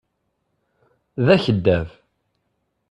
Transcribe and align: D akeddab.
D 1.25 1.27
akeddab. 1.33 1.89